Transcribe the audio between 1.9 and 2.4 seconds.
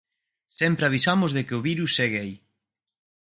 segue aí.